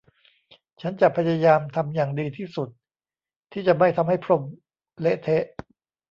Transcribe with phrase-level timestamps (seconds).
[0.81, 2.69] ฉันจะพยายามทำอย่างดีที่สุด
[3.51, 4.41] ที่จะไม่ทำให้พรม
[4.99, 5.43] เละเทะ